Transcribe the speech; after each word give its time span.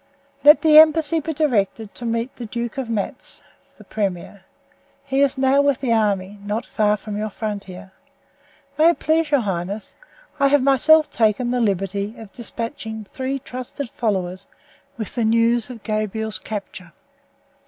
Let 0.43 0.63
the 0.63 0.79
embassy 0.79 1.19
be 1.19 1.31
directed 1.31 1.93
to 1.93 2.05
meet 2.05 2.37
the 2.37 2.47
Duke 2.47 2.79
of 2.79 2.89
Matz, 2.89 3.43
the 3.77 3.83
premier. 3.83 4.45
He 5.05 5.21
is 5.21 5.37
now 5.37 5.61
with 5.61 5.79
the 5.79 5.93
army, 5.93 6.39
not 6.43 6.65
far 6.65 6.97
from 6.97 7.17
your 7.17 7.29
frontier. 7.29 7.91
May 8.79 8.89
it 8.89 8.99
please 8.99 9.29
your 9.29 9.41
highness, 9.41 9.93
I 10.39 10.47
have 10.47 10.63
myself 10.63 11.11
taken 11.11 11.51
the 11.51 11.61
liberty 11.61 12.15
of 12.17 12.31
despatching 12.31 13.03
three 13.03 13.37
trusted 13.37 13.91
followers 13.91 14.47
with 14.97 15.13
the 15.13 15.23
news 15.23 15.69
of 15.69 15.83
Gabriel's 15.83 16.39
capture. 16.39 16.93